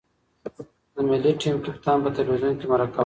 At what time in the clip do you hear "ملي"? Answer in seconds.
1.09-1.31